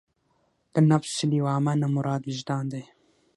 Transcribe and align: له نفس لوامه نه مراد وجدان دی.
له 0.73 0.79
نفس 0.91 1.15
لوامه 1.31 1.73
نه 1.81 1.87
مراد 1.95 2.21
وجدان 2.27 2.65
دی. 2.71 2.83